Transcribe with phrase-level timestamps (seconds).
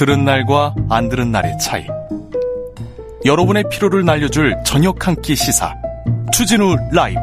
[0.00, 1.86] 들은 날과 안 들은 날의 차이.
[3.26, 5.74] 여러분의 피로를 날려줄 저녁 한 끼 시사.
[6.32, 7.20] 추진우 라이브.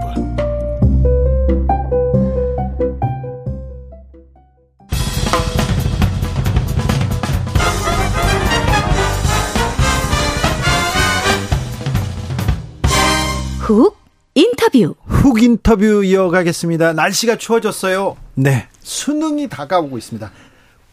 [13.62, 13.98] 훅
[14.36, 14.94] 인터뷰.
[15.08, 16.94] 훅 인터뷰 이어가겠습니다.
[16.94, 18.16] 날씨가 추워졌어요.
[18.36, 18.67] 네.
[18.84, 20.30] 수능이 다가오고 있습니다.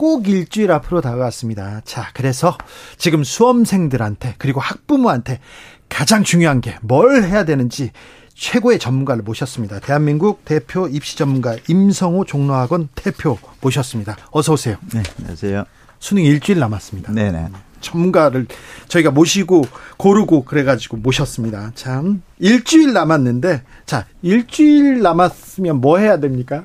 [0.05, 1.81] 꼭 일주일 앞으로 다가왔습니다.
[1.87, 2.59] 자, 그래서
[2.99, 5.41] 지금 수험생들한테 그리고 학부모한테
[5.89, 7.91] 가장 중요한 게 뭘 해야 되는지
[8.35, 9.81] 최고의 전문가를 모셨습니다.
[9.81, 14.19] 대한민국 대표 입시 전문가 임성호 종로학원 대표 모셨습니다.
[14.31, 14.77] 어서 오세요.
[14.93, 15.65] 네, 안녕하세요.
[16.01, 17.11] 수능 일주일 남았습니다.
[17.13, 17.49] 네 네.
[17.81, 18.47] 전문가를
[18.89, 19.63] 저희가 모시고
[19.97, 21.73] 고르고 그래가지고 모셨습니다.
[21.75, 26.65] 참 일주일 남았는데 자 일주일 남았으면 뭐 해야 됩니까?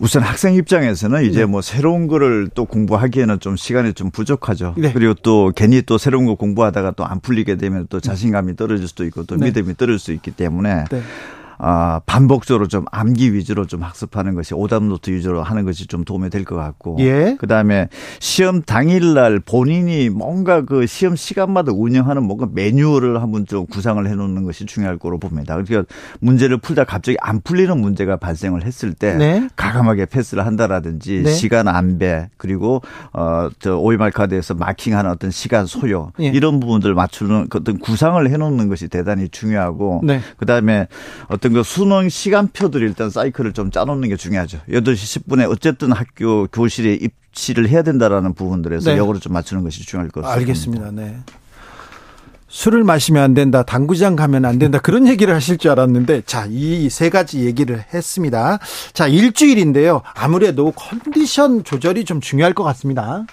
[0.00, 1.44] 우선 학생 입장에서는 이제 네.
[1.46, 4.74] 뭐 새로운 거를 또 공부하기에는 좀 시간이 좀 부족하죠.
[4.78, 4.92] 네.
[4.92, 9.04] 그리고 또 괜히 또 새로운 거 공부하다가 또 안 풀리게 되면 또 자신감이 떨어질 수도
[9.04, 9.46] 있고 또 네.
[9.46, 11.02] 믿음이 떨어질 수 있기 때문에 네.
[11.62, 16.30] 아, 반복적으로 좀 암기 위주로 좀 학습하는 것이 오답 노트 위주로 하는 것이 좀 도움이
[16.30, 16.96] 될 것 같고.
[17.00, 17.36] 예.
[17.38, 24.14] 그다음에 시험 당일날 본인이 뭔가 그 시험 시간마다 운영하는 뭔가 매뉴얼을 한번 좀 구상을 해
[24.14, 25.54] 놓는 것이 중요할 거로 봅니다.
[25.62, 29.48] 그러니까 문제를 풀다 갑자기 안 풀리는 문제가 발생을 했을 때 네.
[29.54, 31.30] 가감하게 패스를 한다라든지 네.
[31.30, 32.80] 시간 안배 그리고
[33.12, 36.28] 어저 오이말 카드에서 마킹하는 어떤 시간 소요 예.
[36.28, 40.20] 이런 부분들 맞추는 그 어떤 구상을 해 놓는 것이 대단히 중요하고 네.
[40.38, 40.88] 그다음에
[41.28, 44.60] 어떤 어떤 그 수능 시간표들 일단 사이클을 좀 짜놓는 게 중요하죠.
[44.68, 48.96] 8시 10분에 어쨌든 학교 교실에 입시를 해야 된다라는 부분들에서 네.
[48.98, 50.40] 역으로 좀 맞추는 것이 중요할 것 같습니다.
[50.40, 50.90] 알겠습니다.
[50.92, 51.18] 네.
[52.48, 56.88] 술을 마시면 안 된다, 당구장 가면 안 된다, 그런 얘기를 하실 줄 알았는데, 자, 이
[56.90, 58.58] 세 가지 얘기를 했습니다.
[58.92, 60.02] 자, 일주일인데요.
[60.14, 63.24] 아무래도 컨디션 조절이 좀 중요할 것 같습니다.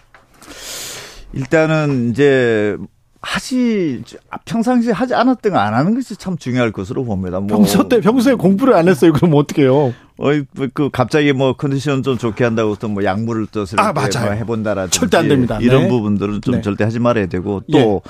[1.34, 2.78] 일단은 이제
[3.28, 4.04] 하지
[4.46, 7.40] 평상시에 하지 않았던 거 안 하는 것이 참 중요할 것으로 봅니다.
[7.40, 9.12] 뭐 평소 때 평소에 공부를 안 했어요.
[9.12, 9.94] 그럼 어떻게요?
[10.18, 14.32] 어이 뭐그 갑자기 뭐 컨디션 좀 좋게 한다고 또 뭐 약물을 또 새롭게 아, 뭐
[14.32, 15.60] 해본다라든지 절대 안 됩니다.
[15.62, 15.88] 이런 네.
[15.90, 16.62] 부분들은 좀 네.
[16.62, 18.10] 절대 하지 말아야 되고 또 예.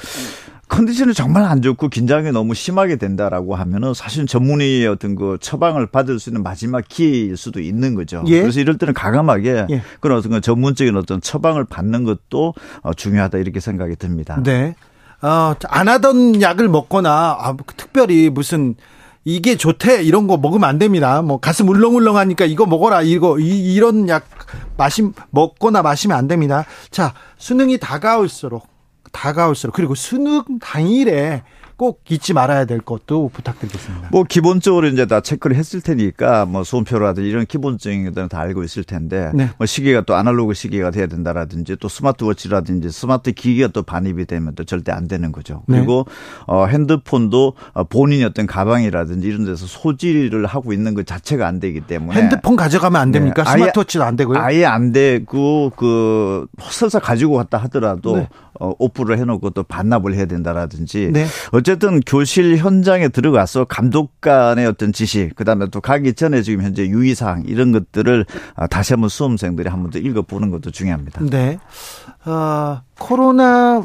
[0.69, 6.19] 컨디션이 정말 안 좋고 긴장이 너무 심하게 된다라고 하면은 사실 전문의의 어떤 그 처방을 받을
[6.19, 8.23] 수 있는 마지막 기회일 수도 있는 거죠.
[8.27, 8.41] 예.
[8.41, 9.81] 그래서 이럴 때는 가감하게 예.
[9.99, 14.41] 그런 어떤 전문적인 어떤 처방을 받는 것도 어, 중요하다 이렇게 생각이 듭니다.
[14.43, 14.75] 네.
[15.21, 18.75] 어, 안 하던 약을 먹거나 아, 특별히 무슨
[19.23, 21.21] 이게 좋대 이런 거 먹으면 안 됩니다.
[21.21, 24.25] 뭐 가슴 울렁울렁하니까 이거 먹어라 이거 이, 이런 약
[24.77, 26.65] 마심 먹거나 마시면 안 됩니다.
[26.91, 28.67] 자 수능이 다가올수록
[29.11, 31.43] 다가올수록 그리고 수능 당일에
[31.77, 34.09] 꼭 잊지 말아야 될 것도 부탁드리겠습니다.
[34.11, 38.83] 뭐 기본적으로 이제 다 체크를 했을 테니까 뭐 수험표라든지 이런 기본적인 것들은 다 알고 있을
[38.83, 39.51] 텐데 네.
[39.59, 44.63] 뭐 시계가 또 아날로그 시계가 돼야 된다라든지 또 스마트워치라든지 스마트 기기가 또 반입이 되면 또
[44.63, 45.63] 절대 안 되는 거죠.
[45.67, 45.77] 네.
[45.77, 46.07] 그리고
[46.47, 51.81] 어 핸드폰도 어, 본인이 어떤 가방이라든지 이런 데서 소지를 하고 있는 것 자체가 안 되기
[51.81, 53.43] 때문에 핸드폰 가져가면 안 됩니까?
[53.43, 53.51] 네.
[53.51, 54.39] 스마트워치도 안 되고요.
[54.39, 58.29] 아예 안 되고 그 설사 가지고 갔다 하더라도 네.
[58.46, 61.25] 어, 오프를 해놓고 또 반납을 해야 된다라든지 네.
[61.51, 67.43] 어쨌든 교실 현장에 들어가서 감독 관의 어떤 지시 그다음에 또 가기 전에 지금 현재 유의사항
[67.45, 68.25] 이런 것들을
[68.55, 71.21] 아, 다시 한번 수험생들이 한번 더 읽어보는 것도 중요합니다.
[71.25, 71.59] 네.
[72.25, 73.83] 어, 코로나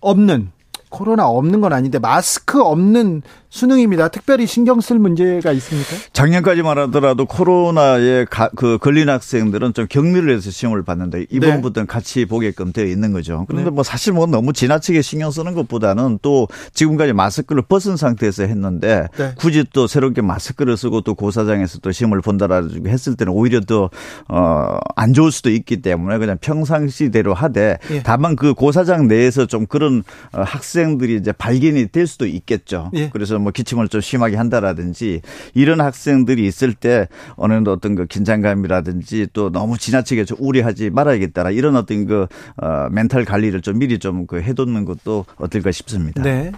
[0.00, 0.50] 없는
[0.88, 4.08] 코로나 없는 건 아닌데 마스크 없는 수능입니다.
[4.08, 5.90] 특별히 신경 쓸 문제가 있습니까?
[6.14, 11.92] 작년까지만 하더라도 코로나에 가, 그 걸린 학생들은 좀 격리를 해서 시험을 받는데 이번부터는 네.
[11.92, 13.44] 같이 보게끔 되어 있는 거죠.
[13.46, 13.74] 그런데 네.
[13.74, 19.34] 뭐 사실 뭐 너무 지나치게 신경 쓰는 것보다는 또 지금까지 마스크를 벗은 상태에서 했는데 네.
[19.36, 23.90] 굳이 또 새롭게 마스크를 쓰고 또 고사장에서 또 시험을 본다라고 했을 때는 오히려 더
[24.28, 28.02] 어 안 좋을 수도 있기 때문에 그냥 평상시대로 하되 예.
[28.02, 30.02] 다만 그 고사장 내에서 좀 그런
[30.32, 32.90] 어, 학생들이 이제 발견이 될 수도 있겠죠.
[32.94, 33.10] 예.
[33.10, 35.20] 그래서 뭐 기침을 좀 심하게 한다라든지
[35.54, 41.50] 이런 학생들이 있을 때 어느 정도 어떤 그 긴장감이라든지 또 너무 지나치게 좀 우려하지 말아야겠다
[41.50, 46.22] 이런 어떤 그 어, 멘탈 관리를 좀 미리 좀 그 해두는 것도 어떨까 싶습니다.
[46.22, 46.52] 네.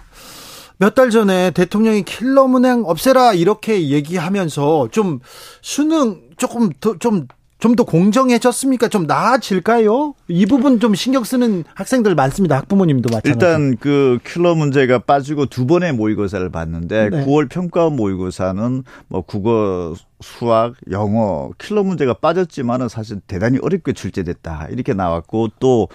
[0.77, 5.19] 몇달 전에 대통령이 킬러 문행 없애라 이렇게 얘기하면서 좀
[5.61, 7.27] 수능 조금 더 좀
[7.59, 8.87] 좀 더 공정해졌습니까?
[8.87, 10.13] 좀 나아질까요?
[10.29, 12.57] 이 부분 좀 신경 쓰는 학생들 많습니다.
[12.57, 13.29] 학부모님도 마찬가지.
[13.29, 17.25] 일단 그 킬러 문제가 빠지고 두 번의 모의고사를 봤는데 네.
[17.25, 24.93] 9월 평가 모의고사는 뭐 국어, 수학, 영어 킬러 문제가 빠졌지만은 사실 대단히 어렵게 출제됐다 이렇게
[24.93, 25.89] 나왔고 또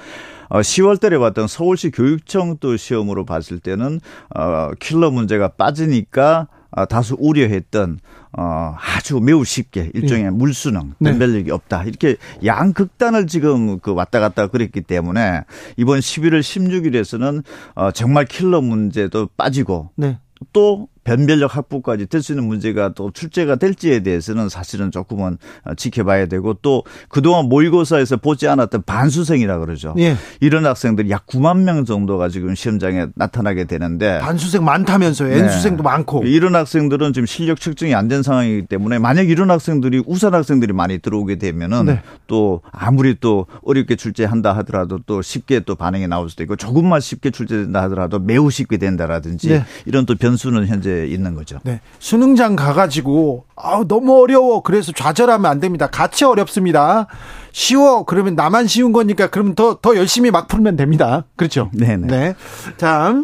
[0.51, 4.01] 10월 어, 달에 봤던 서울시 교육청 또 시험으로 봤을 때는
[4.35, 7.99] 어 킬러 문제가 빠지니까 아, 다수 우려했던
[8.33, 10.31] 어 아주 매우 쉽게 일종의 예.
[10.31, 11.11] 물수능 네.
[11.11, 11.51] 변별력이 네.
[11.53, 15.43] 없다 이렇게 양극단을 지금 그 왔다 갔다 그랬기 때문에
[15.77, 17.43] 이번 11월 16일에서는
[17.75, 20.19] 어 정말 킬러 문제도 빠지고 네.
[20.53, 25.39] 또 변별력 확보까지 될 수 있는 문제가 또 출제가 될지에 대해서는 사실은 조금은
[25.79, 29.95] 지켜봐야 되고 또 그동안 모의고사에서 보지 않았던 반수생이라 그러죠.
[29.99, 30.17] 예.
[30.41, 35.31] 이런 학생들이 약 9만 명 정도가 지금 시험장에 나타나게 되는데 반수생 많다면서요.
[35.35, 35.39] 네.
[35.45, 36.25] N수생도 많고.
[36.27, 40.99] 이런 학생들은 지금 실력 측정이 안 된 상황이기 때문에 만약 이런 학생들이 우선 학생들이 많이
[40.99, 42.03] 들어오게 되면은 네.
[42.27, 47.31] 또 아무리 또 어렵게 출제한다 하더라도 또 쉽게 또 반응이 나올 수도 있고 조금만 쉽게
[47.31, 49.65] 출제된다 하더라도 매우 쉽게 된다라든지 네.
[49.87, 51.59] 이런 또 변수는 현재 있는 거죠.
[51.63, 51.81] 네.
[51.99, 54.63] 수능장 가가지고 아 너무 어려워.
[54.63, 55.87] 그래서 좌절하면 안 됩니다.
[55.87, 57.07] 같이 어렵습니다.
[57.53, 58.05] 쉬워.
[58.05, 61.25] 그러면 나만 쉬운 거니까 그러면 더 더 열심히 막 풀면 됩니다.
[61.37, 61.71] 그렇죠.
[61.73, 62.07] 네네.
[62.07, 62.35] 네.
[62.77, 63.15] 자.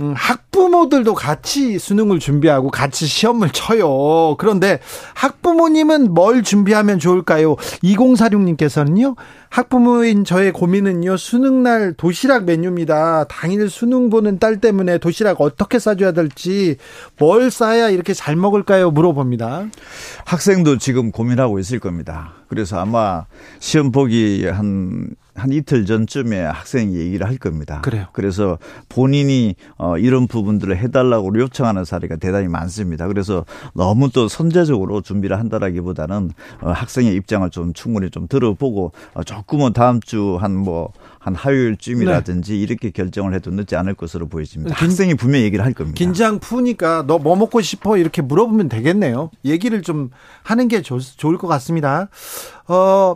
[0.00, 4.36] 음, 학부모들도 같이 수능을 준비하고 같이 시험을 쳐요.
[4.38, 4.78] 그런데
[5.14, 7.56] 학부모님은 뭘 준비하면 좋을까요?
[7.56, 9.16] 2046님께서는요,
[9.50, 13.24] 학부모인 저의 고민은요, 수능날 도시락 메뉴입니다.
[13.24, 16.76] 당일 수능 보는 딸 때문에 도시락 어떻게 싸줘야 될지,
[17.18, 18.92] 뭘 싸야 이렇게 잘 먹을까요?
[18.92, 19.66] 물어봅니다.
[20.26, 22.34] 학생도 지금 고민하고 있을 겁니다.
[22.48, 23.24] 그래서 아마
[23.58, 27.80] 시험 보기 한, 한 이틀 전쯤에 학생이 얘기를 할 겁니다.
[27.82, 28.06] 그래요.
[28.12, 28.58] 그래서
[28.88, 33.06] 본인이 어, 이런 부분들을 해달라고 요청하는 사례가 대단히 많습니다.
[33.06, 33.44] 그래서
[33.74, 36.30] 너무 또 선제적으로 준비를 한다라기보다는
[36.62, 42.58] 어, 학생의 입장을 좀 충분히 좀 들어보고 어, 조금은 다음 주 한 뭐한 화요일쯤이라든지 네.
[42.58, 44.74] 이렇게 결정을 해도 늦지 않을 것으로 보여집니다.
[44.74, 45.96] 긴, 학생이 분명히 얘기를 할 겁니다.
[45.96, 49.30] 긴장 푸니까 너 뭐 먹고 싶어 이렇게 물어보면 되겠네요.
[49.44, 50.10] 얘기를 좀
[50.42, 52.08] 하는 게 좋, 좋을 것 같습니다.
[52.68, 53.14] 어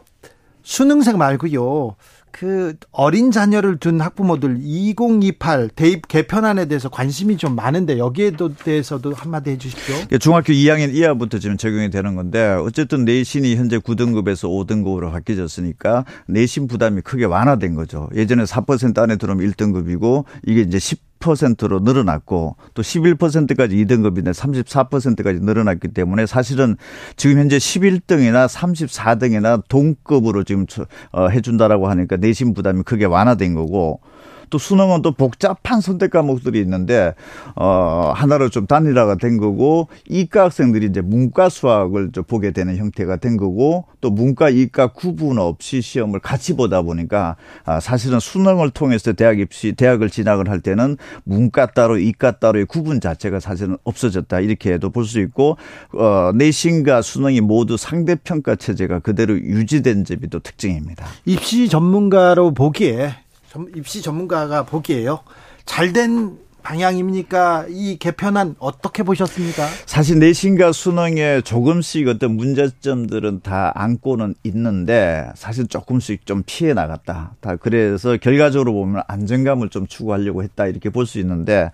[0.62, 1.96] 수능생 말고요.
[2.32, 8.32] 그 어린 자녀를 둔 학부모들 2028 대입 개편안에 대해서 관심이 좀 많은데 여기에
[8.64, 10.18] 대해서도 한마디 해주십시오.
[10.18, 17.02] 중학교 2학년 이하부터 지금 적용이 되는 건데 어쨌든 내신이 현재 9등급에서 5등급으로 바뀌어졌으니까 내신 부담이
[17.02, 18.08] 크게 완화된 거죠.
[18.14, 25.88] 예전에 4% 안에 들어오면 1등급이고 이게 이제 10 10%로 늘어났고 또 11%까지 2등급인데 34%까지 늘어났기
[25.88, 26.76] 때문에 사실은
[27.16, 30.66] 지금 현재 11등이나 34등이나 동급으로 지금
[31.12, 34.00] 어, 해준다라고 하니까 내신 부담이 크게 완화된 거고
[34.50, 37.14] 또 수능은 또 복잡한 선택 과목들이 있는데
[37.54, 43.16] 어 하나로 좀 단일화가 된 거고 이과 학생들이 이제 문과 수학을 좀 보게 되는 형태가
[43.16, 49.12] 된 거고 또 문과 이과 구분 없이 시험을 같이 보다 보니까 아 사실은 수능을 통해서
[49.12, 54.72] 대학 입시 대학을 진학을 할 때는 문과 따로 이과 따로의 구분 자체가 사실은 없어졌다 이렇게
[54.72, 55.56] 해도 볼 수 있고
[55.92, 61.04] 어 내신과 수능이 모두 상대 평가 체제가 그대로 유지된 점이 또 특징입니다.
[61.24, 63.14] 입시 전문가로 보기에
[63.74, 65.20] 입시 전문가가 보기에요.
[65.66, 67.66] 잘된 방향입니까?
[67.68, 69.66] 이 개편안 어떻게 보셨습니까?
[69.86, 77.34] 사실 내신과 수능에 조금씩 어떤 문제점들은 다 안고는 있는데 사실 조금씩 좀 피해 나갔다.
[77.40, 81.70] 다 그래서 결과적으로 보면 안정감을 좀 추구하려고 했다 이렇게 볼 수 있는데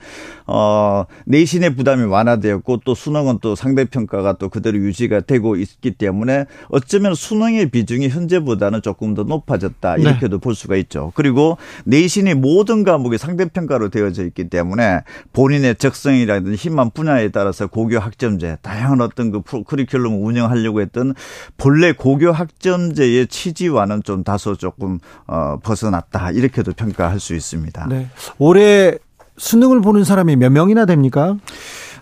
[0.46, 6.46] 어 내신의 부담이 완화되었고 또 수능은 또 상대 평가가 또 그대로 유지가 되고 있기 때문에
[6.70, 10.40] 어쩌면 수능의 비중이 현재보다는 조금 더 높아졌다 이렇게도 네.
[10.40, 11.12] 볼 수가 있죠.
[11.14, 17.66] 그리고 내신이 모든 과목이 상대 평가로 되어져 있기 때문에 때문에 본인의 적성이라든지 힘만 분야에 따라서
[17.66, 21.14] 고교 학점제 다양한 어떤 그 커리큘럼을 운영하려고 했던
[21.56, 27.86] 본래 고교 학점제의 취지와는 좀 다소 조금 어 벗어났다 이렇게도 평가할 수 있습니다.
[27.90, 28.06] 네.
[28.38, 28.94] 올해
[29.36, 31.36] 수능을 보는 사람이 몇 명이나 됩니까?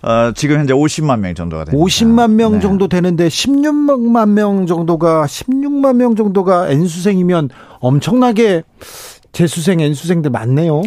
[0.03, 1.85] 어, 지금 현재 50만 명 정도가 됩니다.
[1.85, 2.61] 50만 명 네.
[2.61, 7.49] 정도 되는데 16만 명 정도가 16만 명 정도가 N수생이면
[7.81, 8.63] 엄청나게
[9.33, 10.83] 재수생 N수생들 많네요.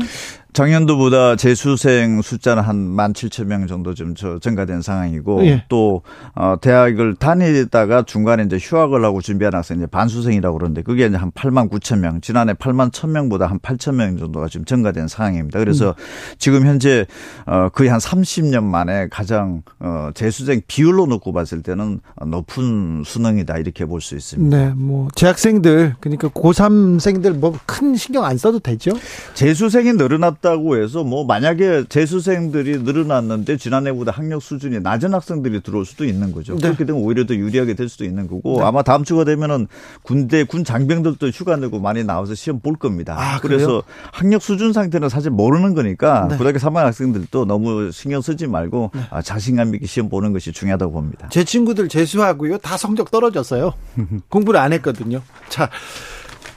[0.59, 5.63] 작년도보다 재수생 숫자는 한 17,000명 정도 좀 증가된 상황이고 예.
[5.69, 6.01] 또
[6.35, 11.31] 어, 대학을 다니다가 중간에 이제 휴학을 하고 준비한 학생 이제 반수생이라고 그러는데 그게 이제 한
[11.31, 15.59] 8만 9천 명, 지난해 8만 1천 명보다 한 8천 명 정도가 지금 증가된 상황입니다.
[15.59, 16.35] 그래서 음.
[16.37, 17.05] 지금 현재
[17.45, 23.85] 어, 거의 한 30년 만에 가장 어, 재수생 비율로 놓고 봤을 때는 높은 수능이다 이렇게
[23.85, 24.57] 볼 수 있습니다.
[24.57, 28.91] 네, 뭐 재학생들 그러니까 고3생들 뭐 큰 신경 안 써도 되죠?
[29.35, 30.48] 재수생이 늘어났다.
[30.49, 36.55] 그렇다고 해서 뭐 만약에 재수생들이 늘어났는데 지난해보다 학력 수준이 낮은 학생들이 들어올 수도 있는 거죠.
[36.55, 36.61] 네.
[36.61, 38.63] 그렇게 되면 오히려 더 유리하게 될 수도 있는 거고 네.
[38.63, 39.67] 아마 다음 주가 되면은
[40.01, 43.15] 군대 군 장병들도 휴가 내고 많이 나와서 시험 볼 겁니다.
[43.17, 46.37] 아, 그래서 학력 수준 상태는 사실 모르는 거니까 네.
[46.37, 49.01] 고등학교 3학 학생들도 너무 신경 쓰지 말고 네.
[49.11, 51.27] 아, 자신감 있게 시험 보는 것이 중요하다고 봅니다.
[51.29, 53.73] 제 친구들 재수하고요 다 성적 떨어졌어요.
[54.29, 55.21] 공부를 안 했거든요.
[55.49, 55.69] 자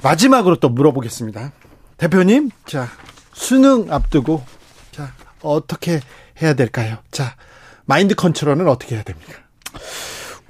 [0.03, 1.53] 마지막으로 또 물어보겠습니다.
[1.97, 2.89] 대표님, 자,
[3.33, 4.45] 수능 앞두고,
[4.93, 5.13] 자,
[5.43, 6.01] 어떻게
[6.41, 6.99] 해야 될까요?
[7.11, 7.37] 자,
[7.85, 9.35] 마인드 컨트롤은 어떻게 해야 됩니까?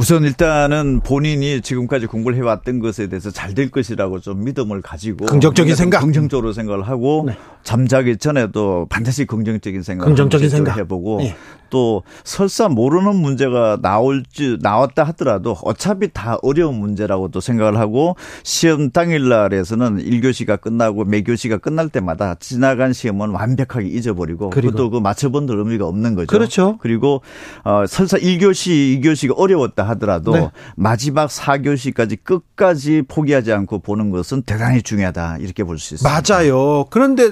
[0.03, 5.77] 우선 일단은 본인이 지금까지 공부를 해왔던 것에 대해서 잘 될 것이라고 좀 믿음을 가지고 긍정적인
[5.77, 7.37] 생각, 긍정적으로 생각을 하고 네.
[7.63, 11.37] 잠자기 전에도 반드시 긍정적인 생각, 긍정적인 생각 해보고 네.
[11.69, 19.29] 또 설사 모르는 문제가 나올지 나왔다 하더라도 어차피 다 어려운 문제라고도 생각을 하고 시험 당일
[19.29, 26.15] 날에서는 1교시가 끝나고 매교시가 끝날 때마다 지나간 시험은 완벽하게 잊어버리고 그리고 그 맞춰본 의미가 없는
[26.15, 26.27] 거죠.
[26.27, 26.79] 그렇죠.
[26.81, 27.23] 그리고
[27.65, 30.51] 어 설사 1교시, 2교시가 어려웠다 하더라도 네.
[30.77, 36.23] 마지막 4교시까지 끝까지 포기하지 않고 보는 것은 대단히 중요하다 이렇게 볼 수 있습니다.
[36.29, 36.85] 맞아요.
[36.91, 37.31] 그런데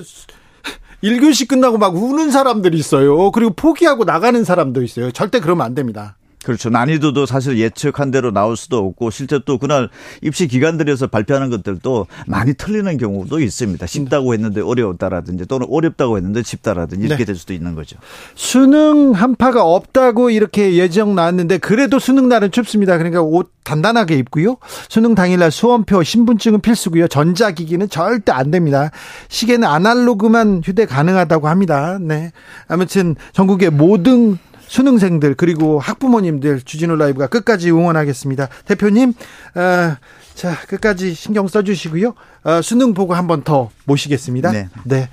[1.03, 3.31] 1교시 끝나고 막 우는 사람들이 있어요.
[3.31, 5.11] 그리고 포기하고 나가는 사람도 있어요.
[5.13, 6.17] 절대 그러면 안 됩니다.
[6.45, 6.71] 그렇죠.
[6.71, 9.91] 난이도도 사실 예측한 대로 나올 수도 없고 실제 또 그날
[10.23, 13.87] 입시 기관들에서 발표하는 것들도 많이 틀리는 경우도 있습니다.
[13.87, 17.27] 쉽다고 했는데 어려웠다라든지 또는 어렵다고 했는데 쉽다라든지 이렇게 네.
[17.27, 17.99] 될 수도 있는 거죠.
[18.35, 22.97] 수능 한파가 없다고 이렇게 예정 나왔는데 그래도 수능 날은 춥습니다.
[22.97, 24.57] 그러니까 옷 단단하게 입고요.
[24.89, 27.07] 수능 당일날 수험표, 신분증은 필수고요.
[27.09, 28.91] 전자기기는 절대 안 됩니다.
[29.29, 31.99] 시계는 아날로그만 휴대 가능하다고 합니다.
[32.01, 32.33] 네.
[32.67, 34.39] 아무튼 전국의 모든
[34.71, 38.49] 수능생들 그리고 학부모님들 주진우 라이브가 끝까지 응원하겠습니다.
[38.67, 39.13] 대표님,
[39.57, 39.97] 어,
[40.35, 42.15] 자 끝까지 신경 써주시고요.
[42.45, 44.53] 어, 수능 보고 한 번 더 모시겠습니다.
[44.53, 44.69] 네.
[44.85, 45.09] 네.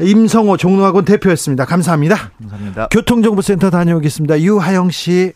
[0.00, 1.66] 임성호 종로학원 대표였습니다.
[1.66, 2.32] 감사합니다.
[2.40, 2.88] 감사합니다.
[2.88, 4.40] 교통정보센터 다녀오겠습니다.
[4.40, 5.34] 유하영 씨.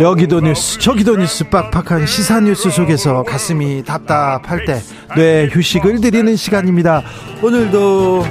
[0.00, 4.80] 여기도 뉴스 저기도 뉴스 빡빡한 시사 뉴스 속에서 가슴이 답답할 때
[5.16, 7.02] 뇌 휴식을 드리는 시간입니다.
[7.42, 8.24] 오늘도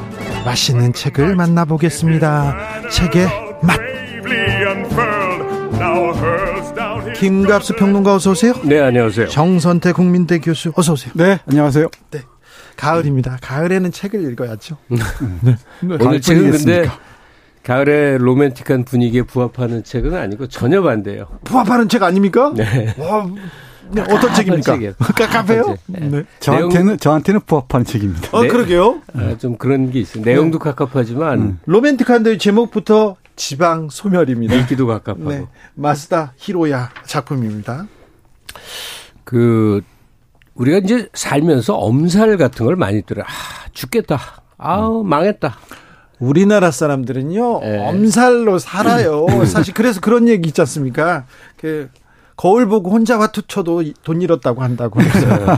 [0.45, 2.55] 맛있는 책을 만나보겠습니다.
[2.89, 3.27] 책의
[3.61, 3.77] 맛.
[7.15, 8.53] 김갑수 평론가 어서 오세요.
[8.63, 9.27] 네 안녕하세요.
[9.27, 11.11] 정선태 국민대 교수 어서 오세요.
[11.15, 11.87] 네 안녕하세요.
[12.11, 12.21] 네
[12.77, 13.37] 가을입니다.
[13.41, 14.77] 가을에는 책을 읽어야죠.
[14.87, 15.55] 네.
[15.83, 16.89] 오늘 책은 근데
[17.63, 21.27] 가을에 로맨틱한 분위기에 부합하는 책은 아니고 전혀 반대예요.
[21.43, 22.53] 부합하는 책 아닙니까?
[22.55, 22.95] 네.
[22.97, 23.27] 와,
[23.91, 24.77] 네, 어떤 책입니까?
[25.27, 25.77] 카페요?
[25.87, 25.99] 네.
[26.07, 26.23] 네.
[26.39, 26.97] 저한테는 내용...
[26.97, 28.29] 저한테는 부합하는 책입니다.
[28.31, 28.47] 어, 네.
[28.47, 29.01] 그러게요.
[29.13, 30.23] 아, 좀 그런 게 있어요.
[30.23, 30.63] 내용도 네.
[30.63, 31.59] 갑갑하지만 음.
[31.65, 34.53] 로맨틱한데 제목부터 지방 소멸입니다.
[34.55, 34.99] 읽기도.
[35.17, 35.45] 네.
[35.75, 37.87] 마스다 히로야 작품입니다.
[39.23, 39.81] 그
[40.55, 43.23] 우리가 이제 살면서 엄살 같은 걸 많이 들어.
[43.23, 43.27] 아,
[43.73, 44.19] 죽겠다.
[44.57, 45.09] 아우, 음.
[45.09, 45.57] 망했다.
[46.19, 47.87] 우리나라 사람들은요 네.
[47.87, 49.25] 엄살로 살아요.
[49.45, 51.25] 사실 그래서 그런 얘기 있지 않습니까?
[51.57, 51.89] 그
[52.35, 55.57] 거울 보고 혼자 화투 쳐도 돈 잃었다고 한다고 해서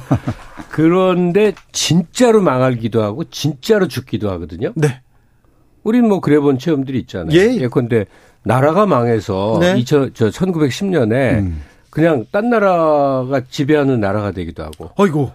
[0.70, 4.72] 그런데 진짜로 망할기도 하고 진짜로 죽기도 하거든요.
[4.76, 5.02] 네.
[5.84, 7.38] 우린 뭐 그래 본 체험들이 있잖아요.
[7.38, 7.56] 예.
[7.56, 8.06] 예컨대
[8.44, 9.78] 나라가 망해서 네.
[9.78, 11.62] 2000, 저 1910년에 음.
[11.90, 14.92] 그냥 딴 나라가 지배하는 나라가 되기도 하고.
[14.96, 15.32] 어이고.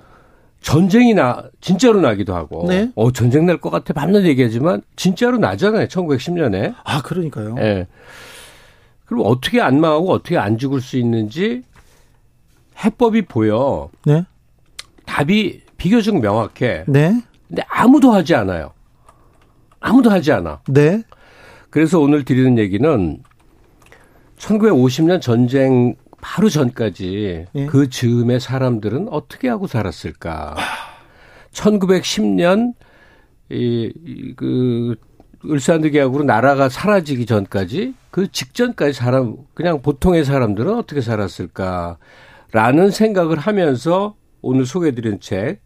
[0.67, 2.67] 전쟁이 나 진짜로 나기도 하고.
[2.67, 2.91] 네.
[2.97, 6.75] 어 전쟁 날 것 같아 밤낮 얘기하지만 진짜로 나잖아요 1910년에.
[6.83, 7.55] 아 그러니까요.
[7.59, 7.63] 예.
[7.63, 7.87] 네.
[9.05, 11.63] 그럼 어떻게 안 망하고 어떻게 안 죽을 수 있는지
[12.85, 13.91] 해법이 보여.
[14.05, 14.25] 네.
[15.05, 16.87] 답이 비교적 명확해.
[16.89, 17.23] 네.
[17.47, 18.73] 근데 아무도 하지 않아요.
[19.79, 20.63] 아무도 하지 않아.
[20.67, 21.01] 네.
[21.71, 23.23] 그래서 오늘 드리는 얘기는
[24.37, 25.95] 1950년 전쟁
[26.27, 27.67] 바로 전까지 예.
[27.67, 30.57] 그 즈음의 사람들은 어떻게 하고 살았을까?
[31.53, 32.75] 1910년
[33.49, 34.97] 이, 이, 그
[35.49, 44.17] 을사늑 계약으로 나라가 사라지기 전까지 그 직전까지 사람 그냥 보통의 사람들은 어떻게 살았을까라는 생각을 하면서
[44.43, 45.61] 오늘 소개드린 책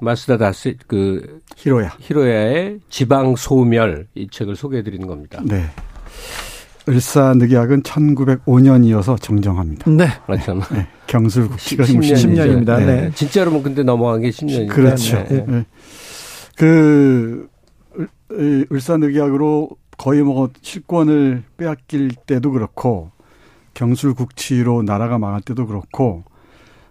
[0.00, 5.42] 마스다 다스 그 히로야 히로야의 지방 소멸 이 책을 소개해드리는 겁니다.
[5.44, 5.66] 네.
[6.88, 9.90] 을사늑약은 1905년이어서 정정합니다.
[9.90, 10.08] 네.
[10.28, 10.54] 맞죠.
[10.72, 10.86] 네.
[11.06, 12.86] 경술국 시가 10년, 입니다 네.
[12.86, 13.10] 네.
[13.14, 14.68] 진짜로 뭐 근데 넘어간 게 10년이죠.
[14.68, 15.24] 그렇죠.
[15.28, 15.44] 네.
[15.46, 15.64] 네.
[16.56, 17.48] 그
[18.70, 23.10] 을사늑약으로 거의 뭐 실권을 빼앗길 때도 그렇고
[23.74, 26.24] 경술국치로 나라가 망할 때도 그렇고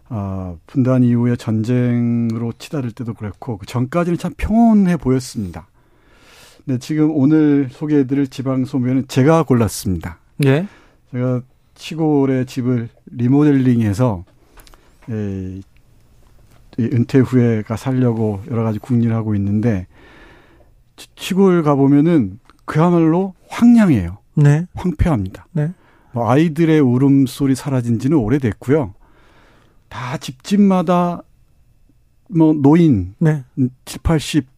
[0.09, 5.67] 어, 분단 이후에 전쟁으로 치달을 때도 그렇고 그 전까지는 참 평온해 보였습니다.
[6.67, 10.17] 네, 지금 오늘 소개해드릴 지방 소면은 제가 골랐습니다.
[10.45, 10.67] 예.
[11.11, 11.41] 제가
[11.75, 14.25] 시골의 집을 리모델링해서
[15.11, 15.61] 에,
[16.79, 19.85] 은퇴 후에가 살려고 여러 가지 궁리를 하고 있는데
[21.15, 24.17] 시골 가 보면은 그야말로 황량해요.
[24.33, 24.65] 네.
[24.73, 25.45] 황폐합니다.
[25.51, 25.71] 네.
[26.13, 28.95] 뭐 아이들의 울음소리 사라진 지는 오래됐고요.
[29.87, 31.21] 다 집집마다
[32.29, 33.43] 뭐 노인, 네.
[33.85, 34.54] 7, 80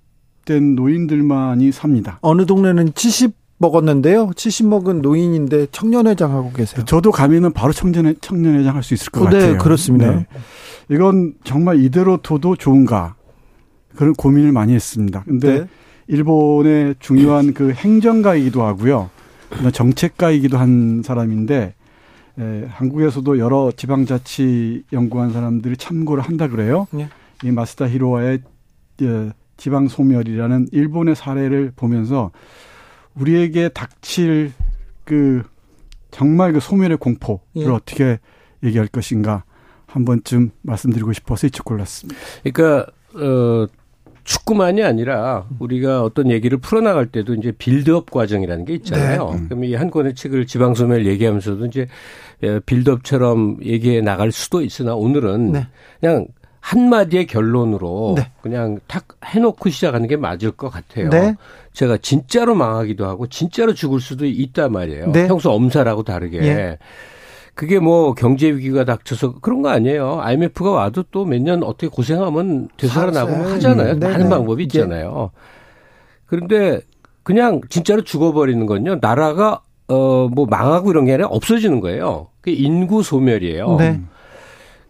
[0.47, 2.17] 된 노인들만이 삽니다.
[2.21, 4.31] 어느 동네는 70 먹었는데요.
[4.35, 6.85] 70 먹은 노인인데 청년회장 하고 계세요.
[6.85, 9.57] 저도 가면은 바로 청년회, 청년회장 할 수 있을 것 어, 네, 같아요.
[9.57, 10.11] 그렇습니다.
[10.15, 10.27] 네.
[10.89, 13.15] 이건 정말 이대로 둬도 좋은가
[13.95, 15.23] 그런 고민을 많이 했습니다.
[15.25, 15.67] 근데 네.
[16.07, 19.09] 일본의 중요한 그 행정가이기도 하고요.
[19.73, 21.73] 정책가이기도 한 사람인데
[22.39, 26.87] 에, 한국에서도 여러 지방자치 연구한 사람들이 참고를 한다 그래요.
[26.91, 27.09] 네.
[27.43, 28.39] 이 마스다 히로와의
[29.01, 32.31] 예, 지방 소멸이라는 일본의 사례를 보면서
[33.15, 34.53] 우리에게 닥칠
[35.03, 35.43] 그
[36.11, 37.65] 정말 그 소멸의 공포를 예.
[37.67, 38.19] 어떻게
[38.63, 39.43] 얘기할 것인가
[39.85, 42.19] 한 번쯤 말씀드리고 싶어서 이책 골랐습니다.
[42.43, 42.85] 그러니까
[43.15, 43.67] 어
[44.23, 49.31] 축구만이 아니라 우리가 어떤 얘기를 풀어나갈 때도 이제 빌드업 과정이라는 게 있잖아요.
[49.31, 49.45] 네.
[49.47, 51.87] 그럼 이 한 권의 책을 지방소멸 얘기하면서도 이제
[52.43, 55.67] 예, 빌드업처럼 얘기해 나갈 수도 있으나 오늘은 네.
[56.01, 56.27] 그냥
[56.67, 58.29] 한마디의 결론으로 네.
[58.41, 61.09] 그냥 탁 해놓고 시작하는 게 맞을 것 같아요.
[61.09, 61.33] 네.
[61.71, 65.11] 제가 진짜로 망하기도 하고 진짜로 죽을 수도 있단 말이에요.
[65.13, 65.27] 네.
[65.27, 66.39] 평소 엄살하고 다르게.
[66.43, 66.77] 예.
[67.55, 70.19] 그게 뭐 경제 위기가 닥쳐서 그런 거 아니에요.
[70.19, 73.31] IMF가 와도 또 몇 년 어떻게 고생하면 되살아나고.
[73.31, 73.97] 하잖아요.
[73.99, 74.29] 네, 많은 네.
[74.29, 75.31] 방법이 있잖아요.
[76.25, 76.81] 그런데
[77.23, 78.97] 그냥 진짜로 죽어버리는 건요.
[78.99, 82.27] 나라가 어 뭐 망하고 이런 게 아니라 없어지는 거예요.
[82.41, 83.77] 그게 인구 소멸이에요.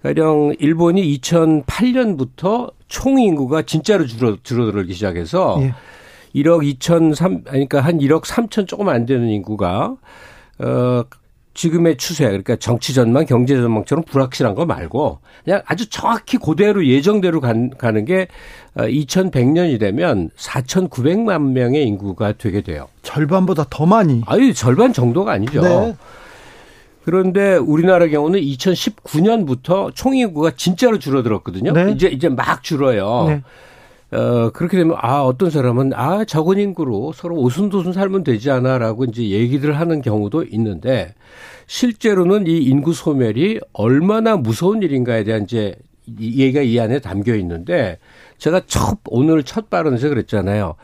[0.03, 0.13] 네.
[0.13, 5.73] 가령 일본이 2008년부터 총 인구가 진짜로 줄어 줄어들기 시작해서 예.
[6.35, 9.95] 1억 2,003 그러니까 한 1억 3천 조금 안 되는 인구가
[10.59, 11.03] 어
[11.57, 17.41] 지금의 추세 그러니까 정치 전망, 경제 전망처럼 불확실한 거 말고 그냥 아주 정확히 그대로 예정대로
[17.41, 18.27] 간, 가는 게
[18.75, 22.87] 2100년이 되면 4,900만 명의 인구가 되게 돼요.
[23.01, 24.21] 절반보다 더 많이.
[24.27, 25.61] 아유 절반 정도가 아니죠.
[25.61, 25.95] 네.
[27.07, 31.71] 그런데 우리나라 경우는 2019년부터 총인구가 진짜로 줄어들었거든요.
[31.71, 31.91] 네.
[31.93, 33.27] 이제 이제 막 줄어요.
[33.29, 33.43] 네.
[34.11, 39.05] 어, 그렇게 되면, 아, 어떤 사람은, 아, 적은 인구로 서로 오순도순 살면 되지 않아 라고
[39.05, 41.13] 이제 얘기를 하는 경우도 있는데,
[41.67, 45.75] 실제로는 이 인구 소멸이 얼마나 무서운 일인가에 대한 이제
[46.19, 47.99] 이 얘기가 이 안에 담겨 있는데,
[48.37, 50.75] 제가 첫, 오늘 첫 발언에서 그랬잖아요.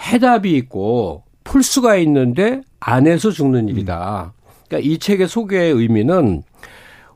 [0.00, 4.32] 해답이 있고, 풀수가 있는데, 안에서 죽는 일이다.
[4.68, 6.42] 그러니까 이 책의 소개의 의미는,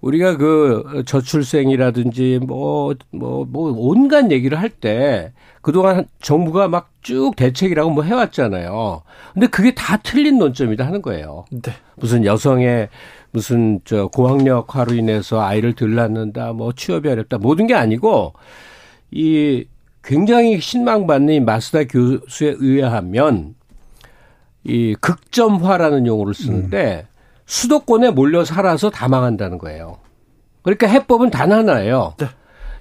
[0.00, 7.90] 우리가 그 저출생이라든지 뭐, 뭐, 뭐 온갖 얘기를 할 때 그동안 정부가 막 쭉 대책이라고
[7.90, 9.02] 뭐 해왔잖아요.
[9.34, 11.44] 근데 그게 다 틀린 논점이다 하는 거예요.
[11.50, 11.72] 네.
[11.96, 12.88] 무슨 여성의
[13.32, 18.34] 무슨 저 고학력화로 인해서 아이를 덜 낳는다, 뭐 취업이 어렵다, 모든 게 아니고
[19.10, 19.64] 이
[20.04, 23.54] 굉장히 신망받는 이 마스다 교수에 의하면
[24.64, 27.06] 이 극점화라는 용어를 쓰는데
[27.52, 29.98] 수도권에 몰려 살아서 다 망한다는 거예요.
[30.62, 32.14] 그러니까 해법은 단 하나예요.
[32.16, 32.26] 네.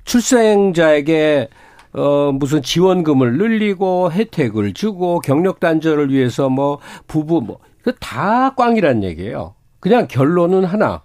[0.06, 1.50] 출생자에게
[1.92, 9.56] 어 무슨 지원금을 늘리고 혜택을 주고 경력 단절을 위해서 뭐 부부 뭐다 꽝이란 얘기예요.
[9.82, 11.02] 그냥 결론은 하나.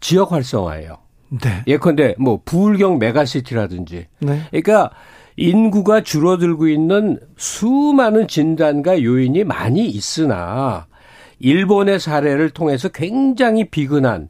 [0.00, 0.98] 지역 활성화예요.
[1.42, 1.62] 네.
[1.66, 4.42] 예컨대 뭐 부울경 메가시티라든지 네.
[4.50, 4.90] 그러니까
[5.38, 10.86] 인구가 줄어들고 있는 수많은 진단과 요인이 많이 있으나
[11.40, 14.28] 일본의 사례를 통해서 굉장히 비근한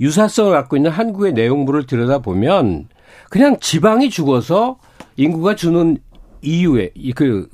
[0.00, 2.88] 유사성을 갖고 있는 한국의 내용물을 들여다보면
[3.30, 4.78] 그냥 지방이 죽어서
[5.16, 5.98] 인구가 주는
[6.42, 7.48] 이유에 그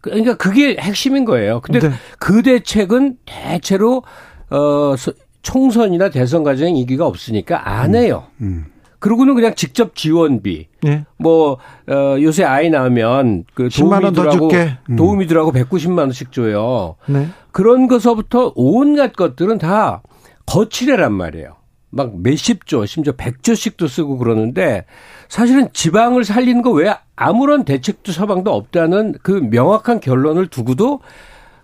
[0.00, 1.60] 그러니까 그게 핵심인 거예요.
[1.60, 1.90] 근데 네.
[2.18, 4.02] 그 대책은 대체로
[4.50, 4.94] 어
[5.42, 8.26] 총선이나 대선 과정에 인기가 없으니까 안 해요.
[8.40, 8.66] 음.
[8.98, 11.04] 그러고는 그냥 직접 지원비 네.
[11.18, 11.58] 뭐
[11.88, 14.78] 어, 요새 아이 낳으면 그 10만 원더 도우미들하고 줄게.
[14.90, 14.96] 음.
[14.96, 16.96] 도우미들하고 190만 원씩 줘요.
[17.06, 17.28] 네.
[17.52, 20.02] 그런 것서부터 온갖 것들은 다
[20.46, 21.56] 거칠애란 말이에요.
[21.90, 24.84] 막 몇십 조, 심지어 백조씩도 쓰고 그러는데
[25.28, 31.00] 사실은 지방을 살리는 거왜 아무런 대책도 처방도 없다는 그 명확한 결론을 두고도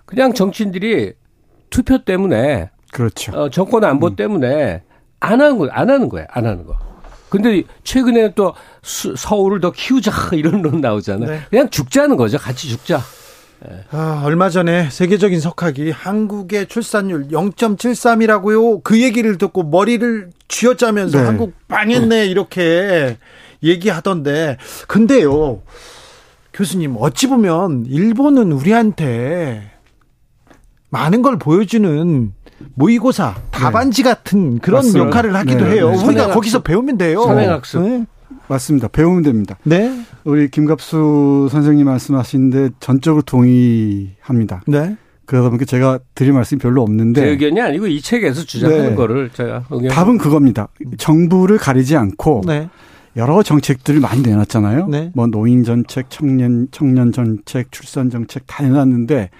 [0.06, 1.12] 그냥 정치인들이
[1.68, 3.32] 투표 때문에 그렇죠.
[3.32, 4.82] 어, 정권 안보 때문에
[5.20, 6.26] 안 하는 거, 안 하는 거예요.
[6.30, 6.76] 안 하는 거.
[7.34, 11.30] 근데 최근에 또 수, 서울을 더 키우자 이런 론 나오잖아요.
[11.30, 11.40] 네.
[11.50, 12.38] 그냥 죽자는 거죠.
[12.38, 13.02] 같이 죽자.
[13.90, 18.84] 아, 얼마 전에 세계적인 석학이 한국의 출산율 0.73이라고요.
[18.84, 21.24] 그 얘기를 듣고 머리를 쥐어짜면서 네.
[21.24, 23.16] 한국 망했네 이렇게
[23.62, 24.58] 얘기하던데.
[24.86, 25.62] 근데요.
[26.52, 29.72] 교수님 어찌 보면 일본은 우리한테
[30.90, 32.32] 많은 걸 보여주는
[32.74, 35.06] 모의고사, 답안지 같은 그런 맞습니다.
[35.06, 35.70] 역할을 하기도 네.
[35.72, 35.90] 해요.
[35.90, 36.04] 네.
[36.04, 36.34] 우리가.
[36.34, 37.22] 거기서 배우면 돼요.
[37.22, 37.82] 선행학습.
[37.82, 38.06] 네.
[38.48, 38.88] 맞습니다.
[38.88, 39.56] 배우면 됩니다.
[39.64, 40.04] 네.
[40.24, 44.62] 우리 김갑수 선생님 말씀하신데 전적으로 동의합니다.
[44.66, 44.96] 네.
[45.26, 48.94] 그러다 보니까 제가 드릴 말씀이 별로 없는데 제 의견이 아니고 이 책에서 주장하는 네.
[48.94, 49.88] 거를 제가 응용.
[49.88, 50.68] 답은 그겁니다.
[50.98, 52.68] 정부를 가리지 않고 네.
[53.16, 54.88] 여러 정책들을 많이 내놨잖아요.
[54.88, 55.10] 네.
[55.14, 59.30] 뭐 노인 정책, 청년 청년 정책, 출산 정책 다 내놨는데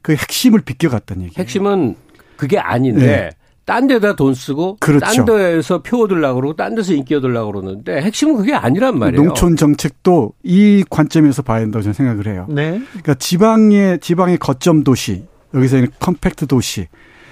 [0.00, 1.40] 그 핵심을 비껴갔다는 얘기예요.
[1.42, 1.96] 핵심은
[2.36, 3.30] 그게 아닌데 네.
[3.64, 5.04] 딴 데다 돈 쓰고 그렇죠.
[5.04, 9.22] 딴 데에서 표 얻으려고 그러고 딴 데서 인기 얻으려고 그러는데 핵심은 그게 아니란 말이에요.
[9.22, 12.46] 농촌 정책도 이 관점에서 봐야 된다고 저는 생각을 해요.
[12.50, 12.80] 네.
[12.90, 16.88] 그러니까 지방의 지방의 거점 도시 여기서 컴팩트 도시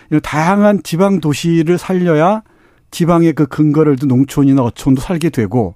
[0.09, 2.43] 이런 다양한 지방 도시를 살려야
[2.91, 5.75] 지방의 그 근거를 둔 농촌이나 어촌도 살게 되고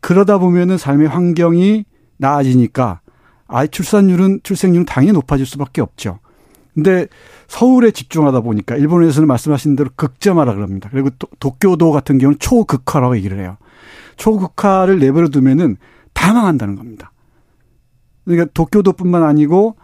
[0.00, 1.84] 그러다 보면은 삶의 환경이
[2.16, 3.00] 나아지니까
[3.46, 6.18] 아이 출산율은 출생률은 당연히 높아질 수밖에 없죠.
[6.74, 7.06] 근데
[7.50, 10.88] 서울에 집중하다 보니까 일본에서는 말씀하신 대로 극점화라 그럽니다.
[10.92, 13.56] 그리고 도, 도쿄도 같은 경우는 초극화라고 얘기를 해요.
[14.16, 15.76] 초극화를 내버려 두면은
[16.14, 17.10] 다 망한다는 겁니다.
[18.24, 19.74] 그러니까 도쿄도뿐만 아니고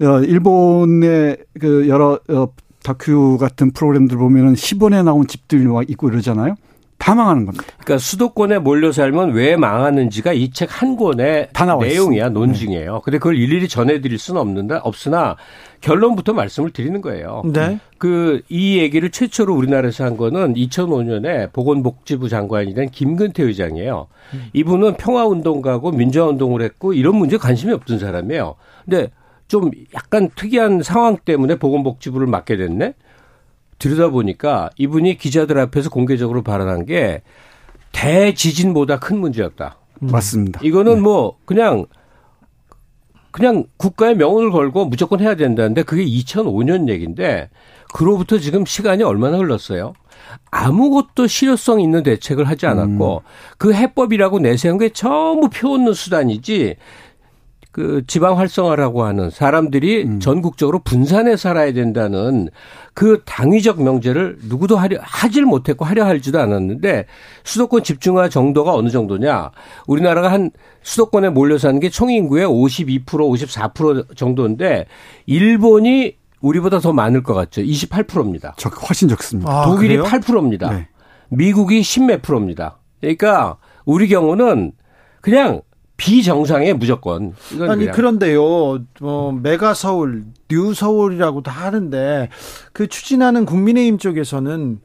[0.00, 2.48] 어 일본의 그 여러 어
[2.84, 6.54] 다큐 같은 프로그램들 보면은 10원에 나온 집들이 막 있고 이러잖아요.
[6.98, 7.64] 다 망하는 겁니다.
[7.78, 12.28] 그러니까 수도권에 몰려 살면 왜 망하는지가 이 책 한 권의 다 나와 내용이야 있습니다.
[12.30, 13.00] 논증이에요.
[13.04, 15.36] 근데 그걸 일일이 전해드릴 수는 없는데 없으나
[15.80, 17.42] 결론부터 말씀을 드리는 거예요.
[17.52, 17.78] 네.
[17.98, 24.08] 그 이 얘기를 최초로 우리나라에서 한 거는 2005년에 보건복지부 장관이 된 김근태 의장이에요.
[24.52, 28.56] 이분은 평화운동가고 민주화운동을 했고 이런 문제에 관심이 없던 사람이에요.
[28.84, 29.10] 근데
[29.46, 32.94] 좀 약간 특이한 상황 때문에 보건복지부를 맡게 됐네.
[33.78, 37.22] 들여다보니까 이분이 기자들 앞에서 공개적으로 발언한 게
[37.92, 39.76] 대지진보다 큰 문제였다.
[40.00, 40.60] 맞습니다.
[40.62, 41.86] 이거는 뭐 그냥
[43.30, 47.50] 그냥 국가의 명운을 걸고 무조건 해야 된다는데 그게 2005년 얘기인데
[47.94, 49.94] 그로부터 지금 시간이 얼마나 흘렀어요?
[50.50, 53.22] 아무것도 실효성 있는 대책을 하지 않았고
[53.56, 56.76] 그 해법이라고 내세운 게 전부 표없는 수단이지
[57.78, 62.48] 그 지방 활성화라고 하는 사람들이 전국적으로 분산해 살아야 된다는
[62.92, 67.06] 그 당위적 명제를 누구도 하려 하질 못했고 하려 할지도 않았는데
[67.44, 69.52] 수도권 집중화 정도가 어느 정도냐?
[69.86, 70.50] 우리나라가 한
[70.82, 74.86] 수도권에 몰려 사는 게 총 인구의 52% 54% 정도인데
[75.26, 77.62] 일본이 우리보다 더 많을 것 같죠.
[77.62, 78.54] 28%입니다.
[78.58, 79.52] 저 훨씬 적습니다.
[79.52, 80.02] 아, 독일이 그래요?
[80.02, 80.70] 8%입니다.
[80.70, 80.88] 네.
[81.28, 82.80] 미국이 10몇 프로입니다.
[83.00, 84.72] 그러니까 우리 경우는
[85.20, 85.60] 그냥
[85.98, 87.34] 비정상에 무조건.
[87.60, 87.94] 아니 그냥.
[87.94, 92.30] 그런데요, 뭐 메가 서울, new 서울이라고도 하는데
[92.72, 94.80] 그 추진하는 국민의힘 쪽에서는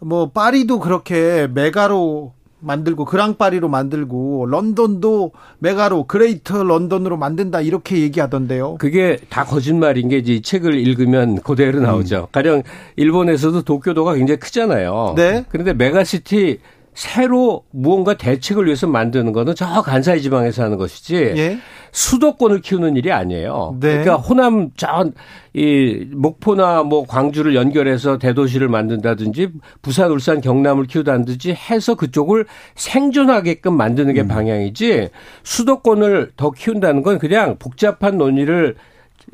[0.00, 8.76] 뭐 파리도 그렇게 메가로 만들고 Grand 파리로 만들고 런던도 메가로 Greater 런던으로 만든다 이렇게 얘기하던데요.
[8.78, 12.28] 그게 다 거짓말인 게 이제 이 책을 읽으면 그대로 나오죠.
[12.32, 12.64] 가령
[12.96, 15.14] 일본에서도 도쿄도가 굉장히 크잖아요.
[15.16, 15.44] 네.
[15.48, 16.58] 그런데 메가시티
[16.98, 21.58] 새로 무언가 대책을 위해서 만드는 거는 저 간사이 지방에서 하는 것이지 예.
[21.92, 23.76] 수도권을 키우는 일이 아니에요.
[23.80, 24.02] 네.
[24.02, 25.12] 그러니까 호남 저
[25.54, 29.50] 이 목포나 뭐 광주를 연결해서 대도시를 만든다든지
[29.82, 35.08] 부산, 울산, 경남을 키우다든지 해서 그쪽을 생존하게끔 만드는 게 방향이지
[35.42, 38.76] 수도권을 더 키운다는 건 그냥 복잡한 논의를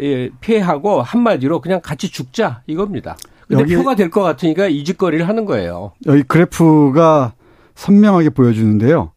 [0.01, 3.17] 예, 피해하고 한마디로 그냥 같이 죽자 이겁니다.
[3.49, 5.93] 근데 표가 될 것 같으니까 이 짓거리를 하는 거예요.
[6.07, 7.35] 여기 그래프가
[7.75, 9.13] 선명하게 보여주는데요.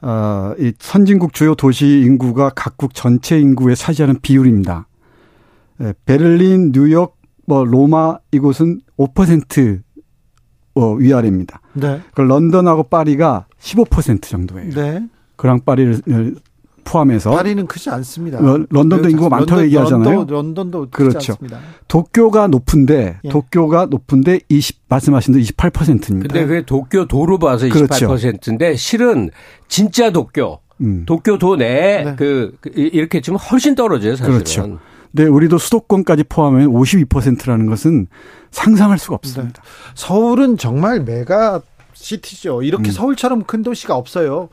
[0.00, 4.86] 어, 이 선진국 주요 도시 인구가 각국 전체 인구에 차지하는 비율입니다.
[5.80, 9.82] 예, 베를린, 뉴욕, 뭐 로마 이곳은 5%
[10.74, 11.60] 어, 위아래입니다.
[11.72, 12.00] 네.
[12.14, 14.70] 그 런던하고 파리가 15% 정도예요.
[14.70, 15.08] 네.
[15.36, 16.36] 그랑 파리를
[16.88, 18.38] 포함해서 파리는 크지 않습니다.
[18.38, 20.10] 어, 런던도 인구가 많다고 런던, 얘기하잖아요.
[20.10, 21.32] 런던, 런던도 크지 그렇죠.
[21.32, 21.58] 않습니다.
[21.86, 23.28] 도쿄가 높은데 예.
[23.28, 26.32] 도쿄가 높은데 20 말씀하신 대로 28%입니다.
[26.32, 28.08] 근데 그게 도쿄 도로 봐서 그렇죠.
[28.08, 29.30] 28%인데 실은
[29.68, 31.04] 진짜 도쿄 음.
[31.06, 32.16] 도쿄 도 내에 네.
[32.16, 34.32] 그, 그 이렇게 치면 훨씬 떨어져요 사실은.
[34.32, 34.78] 그렇죠.
[35.10, 38.06] 네, 우리도 수도권까지 포함하면 52%라는 것은
[38.50, 39.62] 상상할 수가 없습니다.
[39.94, 41.60] 서울은 정말 메가
[41.94, 42.62] 시티죠.
[42.62, 42.92] 이렇게 음.
[42.92, 44.48] 서울처럼 큰 도시가 없어요.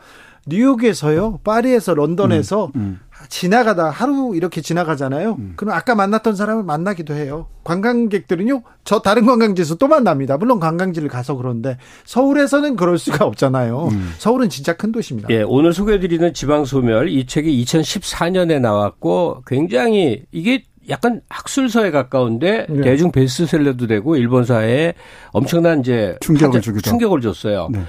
[0.48, 3.00] 뉴욕에서요, 파리에서 런던에서 음.
[3.30, 5.38] 지나가다 하루 이렇게 지나가잖아요.
[5.56, 7.48] 그럼 아까 만났던 사람을 만나기도 해요.
[7.64, 10.38] 관광객들은요, 저 다른 관광지에서 또 만납니다.
[10.38, 13.88] 물론 관광지를 가서 그런데 서울에서는 그럴 수가 없잖아요.
[13.88, 14.14] 음.
[14.20, 15.30] 서울은 진짜 큰 도시입니다.
[15.32, 22.82] 예, 오늘 소개해드리는 지방소멸 이 책이 2014년에 나왔고 굉장히 이게 약간 학술서에 가까운데 네.
[22.82, 24.94] 대중 베스트셀러도 되고 일본 사회에
[25.32, 27.70] 엄청난 이제 충격을 충격을 줬어요.
[27.72, 27.82] 네.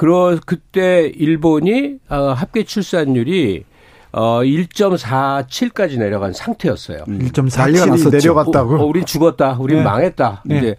[0.00, 3.64] 그러 그때 일본이 어, 합계 출산율이
[4.12, 7.04] 어 1.47까지 내려간 상태였어요.
[7.06, 8.10] 난리가 1.47이 났었죠.
[8.10, 8.76] 내려갔다고.
[8.76, 9.58] 어, 우린 죽었다.
[9.60, 9.84] 우린 네.
[9.84, 10.44] 망했다.
[10.46, 10.56] 네.
[10.56, 10.76] 이제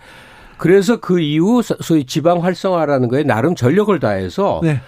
[0.57, 4.81] 그래서 그 이후 소- 소위 지방 활성화라는 거에 나름 전력을 다해서 네.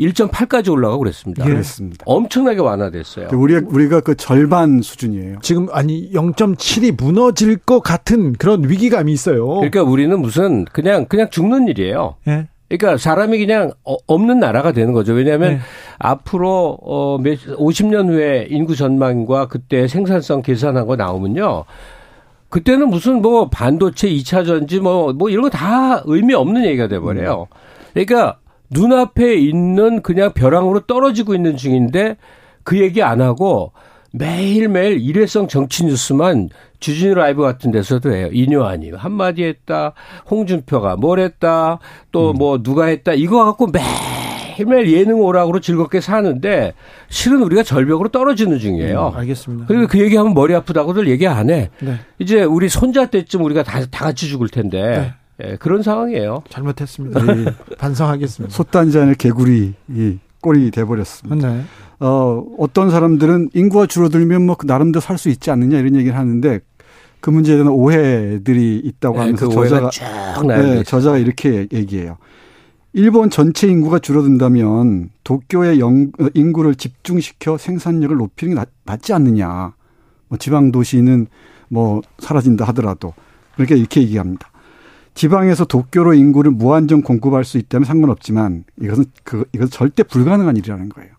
[0.00, 1.44] 1.8까지 올라가고 그랬습니다.
[1.44, 1.50] 예.
[1.50, 2.04] 그렇습니다.
[2.06, 3.28] 엄청나게 완화됐어요.
[3.34, 5.40] 우리가 우리가 그 절반 수준이에요.
[5.42, 9.46] 지금 아니 0.7이 무너질 것 같은 그런 위기감이 있어요.
[9.46, 12.16] 그러니까 우리는 무슨 그냥 그냥 죽는 일이에요.
[12.28, 12.48] 예.
[12.76, 15.12] 그러니까 사람이 그냥 어- 없는 나라가 되는 거죠.
[15.12, 15.58] 왜냐하면 네.
[15.98, 21.64] 앞으로 어 50년 후에 인구 전망과 그때 생산성 계산한 거 나오면요.
[22.48, 27.46] 그때는 무슨 뭐 반도체 2차 전지 뭐뭐 이런 거 다 의미 없는 얘기가 돼 버려요.
[27.92, 28.38] 그러니까
[28.70, 32.16] 눈앞에 있는 그냥 벼랑으로 떨어지고 있는 중인데
[32.62, 33.72] 그 얘기 안 하고
[34.16, 36.48] 매일매일 일회성 정치 뉴스만
[36.78, 38.28] 주진우 라이브 같은 데서도 해요.
[38.32, 39.92] 이뇨한이 한마디 했다.
[40.30, 41.80] 홍준표가 뭘 했다.
[42.12, 43.12] 또뭐 누가 했다.
[43.12, 46.74] 이거 갖고 매일매일 예능 오락으로 즐겁게 사는데
[47.08, 49.14] 실은 우리가 절벽으로 떨어지는 중이에요.
[49.16, 49.66] 알겠습니다.
[49.66, 51.70] 그리고 그 얘기하면 머리 아프다고들 얘기 안 해.
[51.80, 51.98] 네.
[52.20, 55.12] 이제 우리 손자 때쯤 우리가 다, 다 같이 죽을 텐데.
[55.42, 56.44] 예, 그런 상황이에요.
[56.48, 57.20] 잘못했습니다.
[57.78, 58.54] 반성하겠습니다.
[58.54, 61.48] 솥단지 개구리 이 꼴이 돼버렸습니다.
[61.54, 61.62] 네.
[62.00, 66.60] 어, 어떤 사람들은 인구가 줄어들면 뭐 나름대로 살 수 있지 않느냐 이런 얘기를 하는데
[67.20, 70.42] 그 문제에 대한 오해들이 있다고 예, 하면서 그 오해가 저자가.
[70.42, 72.18] 네, 저자가 이렇게 얘기해요.
[72.92, 79.72] 일본 전체 인구가 줄어든다면 도쿄의 영- 어, 인구를 집중시켜 생산력을 높이는 게 낫, 낫지 않느냐.
[80.28, 81.26] 뭐 지방 도시는
[81.68, 83.14] 뭐 사라진다 하더라도
[83.56, 84.50] 그렇게 이렇게 얘기합니다.
[85.14, 91.10] 지방에서 도쿄로 인구를 무한정 공급할 수 있다면 상관없지만 이것은 그 이것은 절대 불가능한 일이라는 거예요.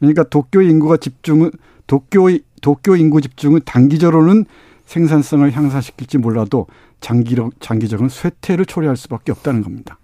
[0.00, 1.50] 그러니까 도쿄 인구가 집중은
[1.86, 2.28] 도쿄
[2.60, 4.44] 도쿄 인구 집중은 단기적으로는
[4.86, 6.66] 생산성을 향상시킬지 몰라도
[7.00, 9.98] 장기적 장기적으로는 쇠퇴를 초래할 수밖에 없다는 겁니다.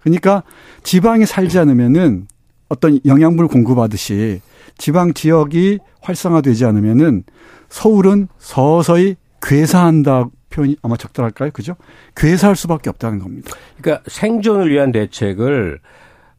[0.00, 0.42] 그러니까
[0.82, 2.26] 지방에 살지 않으면은
[2.68, 4.40] 어떤 영양분을 공급하듯이
[4.76, 7.24] 지방 지역이 활성화되지 않으면은
[7.68, 11.50] 서울은 서서히 괴사한다 표현이 아마 적절할까요?
[11.50, 11.76] 그죠?
[12.16, 13.50] 괴사할 수밖에 없다는 겁니다.
[13.80, 15.80] 그러니까 생존을 위한 대책을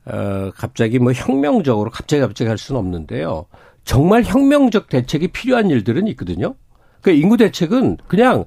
[0.05, 3.45] 어 갑자기 뭐 혁명적으로 갑자기 갑자기 할 수는 없는데요.
[3.85, 6.55] 정말 혁명적 대책이 필요한 일들은 있거든요.
[7.01, 8.45] 그 인구 대책은 그냥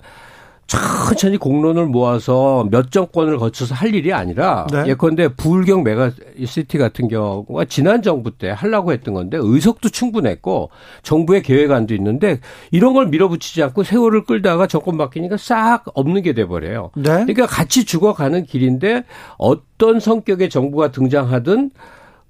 [0.66, 4.86] 천천히 공론을 모아서 몇 정권을 거쳐서 할 일이 아니라 네.
[4.88, 10.70] 예컨대 부울경 메가시티 같은 경우가 지난 정부 때 하려고 했던 건데 의석도 충분했고
[11.02, 12.40] 정부의 계획안도 있는데
[12.72, 16.90] 이런 걸 밀어붙이지 않고 세월을 끌다가 정권 바뀌니까 싹 없는 게 돼버려요.
[16.96, 17.02] 네.
[17.02, 19.04] 그러니까 같이 죽어가는 길인데
[19.38, 21.70] 어떤 성격의 정부가 등장하든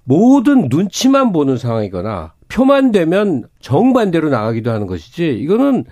[0.03, 5.85] 모든 눈치만 보는 상황이거나 표만 되면 정반대로 나가기도 하는 것이지 이거는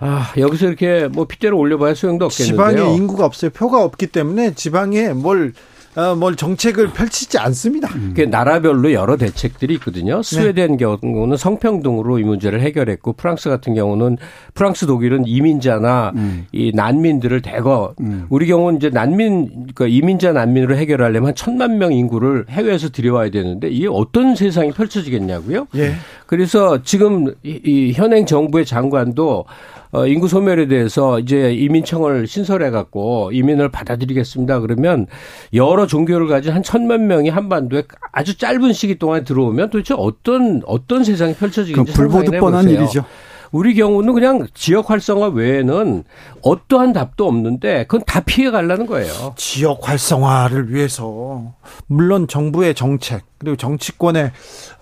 [0.00, 2.76] 아 여기서 이렇게 뭐 핏대로 올려봐야 소용도 없겠는데요.
[2.76, 3.50] 지방에 인구가 없어요.
[3.50, 5.52] 표가 없기 때문에 지방에 뭘,
[5.96, 7.88] 어, 뭘 정책을 펼치지 않습니다.
[8.14, 10.22] 그 나라별로 여러 대책들이 있거든요.
[10.22, 14.18] 스웨덴 경우는 성평등으로 이 문제를 해결했고 프랑스 같은 경우는
[14.54, 16.12] 프랑스 독일은 이민자나
[16.52, 17.94] 이 난민들을 대거
[18.28, 23.68] 우리 경우는 이제 난민 그러니까 이민자 난민으로 해결하려면 한 천만 명 인구를 해외에서 들여와야 되는데
[23.68, 25.66] 이게 어떤 세상이 펼쳐지겠냐고요?
[25.74, 25.94] 예.
[26.28, 29.46] 그래서 지금 이, 이 현행 정부의 장관도
[29.92, 34.60] 어, 인구 소멸에 대해서 이제 이민청을 신설해 갖고 이민을 받아들이겠습니다.
[34.60, 35.06] 그러면
[35.54, 41.02] 여러 종교를 가진 한 천만 명이 한반도에 아주 짧은 시기 동안 들어오면 도대체 어떤 어떤
[41.02, 42.68] 세상이 펼쳐지는지 불보듯 상상해 뻔한.
[42.68, 43.06] 일이죠.
[43.50, 46.04] 우리 경우는 그냥 지역 활성화 외에는
[46.42, 49.32] 어떠한 답도 없는데 그건 다 피해 가려는 거예요.
[49.36, 51.54] 지역 활성화를 위해서
[51.86, 54.32] 물론 정부의 정책 그리고 정치권의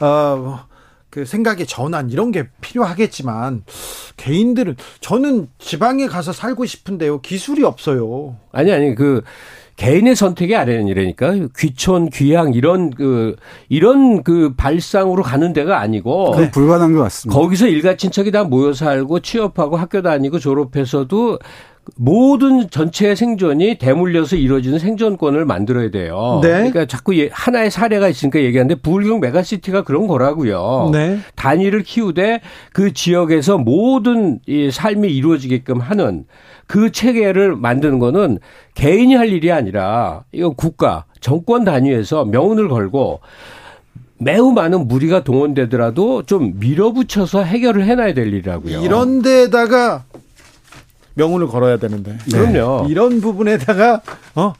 [0.01, 0.59] 어,
[1.16, 3.64] 그 생각의 전환 이런 게 필요하겠지만
[4.18, 8.37] 개인들은 저는 지방에 가서 살고 싶은데요 기술이 없어요.
[8.52, 9.22] 아니 아니 그
[9.76, 13.35] 개인의 선택이 아니라니까 귀촌 귀향 이런 그
[13.70, 17.40] 이런 그 발상으로 가는 데가 아니고 그건 불가능한 것 같습니다.
[17.40, 21.38] 거기서 일가 친척이 다 모여 살고 취업하고 학교 다니고 졸업해서도
[21.96, 26.40] 모든 전체의 생존이 대물려서 이루어지는 생존권을 만들어야 돼요.
[26.42, 26.49] 네.
[26.51, 30.90] 그러니까 자꾸 예- 하나의 사례가 있으니까 얘기하는데 부울경 메가시티가 그런 거라고요.
[30.92, 31.18] 네.
[31.37, 32.40] 단위를 키우되
[32.72, 36.25] 그 지역에서 모든 이 삶이 이루어지게끔 하는
[36.66, 38.38] 그 체계를 만드는 거는
[38.75, 43.20] 개인이 할 일이 아니라 이건 국가 정권 단위에서 명운을 걸고
[44.18, 48.81] 매우 많은 무리가 동원되더라도 좀 밀어붙여서 해결을 해놔야 될 일이라고요.
[48.83, 50.05] 이런 데다가
[51.16, 52.87] 명운을 걸어야 되는데 그럼요.
[52.88, 54.00] 이런 부분에다가
[54.37, 54.52] 어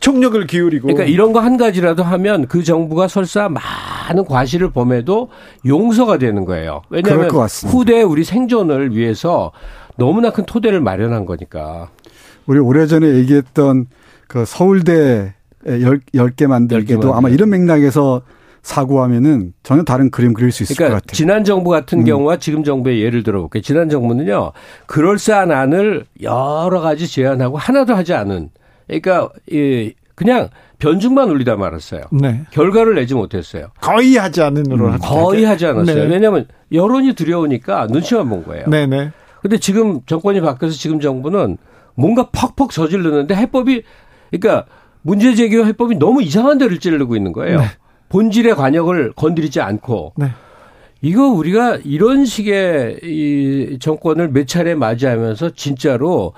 [0.00, 5.28] 총력을 기울이고 그러니까 이런 거 한 가지라도 하면 그 정부가 설사 많은 과실을 범해도
[5.66, 6.82] 용서가 되는 거예요.
[6.90, 7.28] 왜냐하면.
[7.68, 9.52] 후대 우리 생존을 위해서
[9.96, 11.90] 너무나 큰 토대를 마련한 거니까.
[12.46, 13.86] 우리 오래전에 얘기했던
[14.26, 15.34] 그 서울대
[15.66, 18.22] 열, 10개 만들기도 10개 아마 이런 맥락에서
[18.68, 21.16] 사고하면은 전혀 다른 그림 그릴 수 있을 것 그러니까 같아요.
[21.16, 22.04] 지난 정부 같은 음.
[22.04, 23.62] 경우와 지금 정부의 예를 들어볼게요.
[23.62, 24.52] 지난 정부는요,
[24.86, 28.50] 그럴싸한 안을 여러 가지 제안하고 하나도 하지 않은,
[28.86, 30.50] 그러니까 이 그냥
[30.80, 32.02] 변증만 울리다 말았어요.
[32.12, 32.42] 네.
[32.50, 33.68] 결과를 내지 못했어요.
[33.80, 36.04] 거의 하지 않은으로 음, 거의 하지 않았어요.
[36.04, 36.14] 네.
[36.14, 38.66] 왜냐하면 여론이 두려우니까 눈치만 본 거예요.
[38.66, 39.12] 네네.
[39.40, 41.56] 근데 지금 정권이 바뀌어서 지금 정부는
[41.94, 43.82] 뭔가 퍽퍽 저지르는데 해법이
[44.30, 44.66] 그러니까
[45.00, 47.60] 문제 제기와 해법이 너무 이상한 데를 찌르고 있는 거예요.
[47.60, 47.66] 네.
[48.08, 50.28] 본질의 관역을 건드리지 않고 네.
[51.00, 56.32] 이거 우리가 이런 식의 이 정권을 몇 차례 맞이하면서 진짜로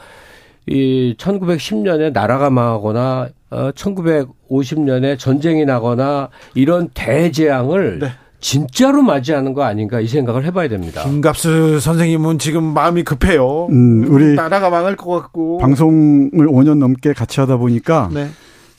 [0.66, 8.12] 이 1910년에 나라가 망하거나 어 1950년에 전쟁이 나거나 이런 대재앙을 네.
[8.40, 11.02] 진짜로 맞이하는 거 아닌가 이 생각을 해봐야 됩니다.
[11.02, 13.66] 김갑수 선생님은 지금 마음이 급해요.
[13.66, 15.58] 음, 우리 나라가 망할 것 같고.
[15.58, 18.28] 방송을 5년 넘게 같이 하다 보니까 네.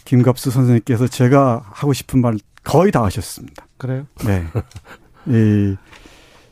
[0.05, 3.65] 김갑수 선생님께서 제가 하고 싶은 말 거의 다 하셨습니다.
[3.77, 4.05] 그래요?
[4.25, 4.43] 네.
[5.27, 5.75] 이,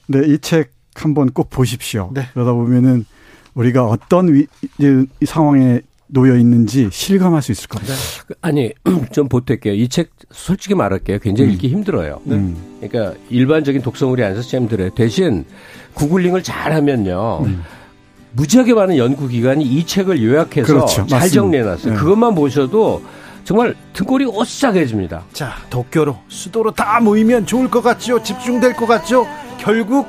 [0.07, 2.11] 네, 이 책 한번 꼭 보십시오.
[2.13, 2.27] 네.
[2.33, 3.05] 그러다 보면은
[3.53, 7.93] 우리가 어떤 위, 이제 이 상황에 놓여 있는지 실감할 수 있을 겁니다.
[8.41, 8.73] 아니
[9.13, 9.77] 좀 보탤게요.
[9.77, 11.19] 이 책 솔직히 말할게요.
[11.19, 12.19] 굉장히 읽기 힘들어요.
[12.27, 12.79] 음.
[12.81, 14.89] 그러니까 일반적인 독서물이 아니라서 좀 힘들어요.
[14.95, 15.45] 대신
[15.93, 17.43] 구글링을 잘하면요.
[17.45, 17.63] 음.
[18.33, 21.05] 무지하게 많은 연구 기관이 이 책을 요약해서 그렇죠.
[21.07, 21.29] 잘.
[21.29, 21.93] 정리해놨어요.
[21.93, 21.99] 네.
[21.99, 23.03] 그것만 보셔도
[23.49, 25.23] 정말 등골이 오싹해집니다.
[25.33, 28.21] 자, 도쿄로, 수도로 다 모이면 좋을 것 같죠?
[28.21, 29.25] 집중될 것 같죠?
[29.57, 30.07] 결국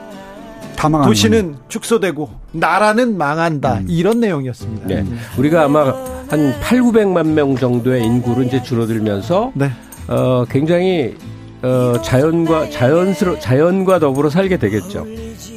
[0.77, 3.81] 도시는 축소되고 나라는 망한다.
[3.89, 4.87] 이런 내용이었습니다.
[4.87, 5.07] 네.
[5.39, 5.87] 우리가 아마
[6.29, 9.71] 한 8, 900만 명 정도의 인구로 이제 줄어들면서 네.
[10.09, 11.17] 어, 굉장히
[11.63, 15.07] 어, 자연과 자연스러 자연과 더불어 살게 되겠죠.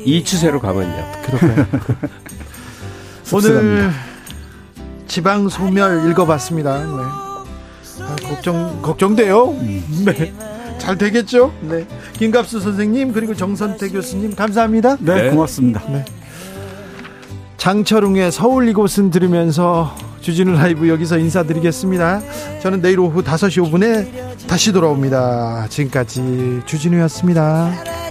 [0.05, 1.05] 이 추세로 가면요.
[1.25, 1.65] 그럴까요?
[3.33, 3.89] 오늘.
[5.05, 6.77] 지방 소멸 읽어봤습니다.
[6.79, 7.32] 네.
[8.23, 9.53] 아, 걱정 걱정돼요.
[10.05, 10.33] 네.
[10.77, 11.53] 잘 되겠죠?
[11.61, 11.85] 네.
[12.13, 14.97] 김갑수 선생님 그리고 정선태 교수님 감사합니다.
[14.99, 15.29] 네, 네.
[15.29, 15.81] 고맙습니다.
[17.57, 22.21] 장철웅의 서울 이곳은 들으면서 주진우 라이브 여기서 인사드리겠습니다.
[22.61, 25.67] 저는 내일 오후 5시 5분에 다시 돌아옵니다.
[25.69, 28.02] 지금까지 주진우였습니다.